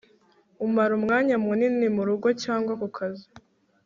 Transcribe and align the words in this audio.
umara 0.65 0.91
umwanya 0.99 1.35
munini 1.43 1.87
murugo 1.95 2.27
cyangwa 2.43 2.73
kukazi 2.81 3.25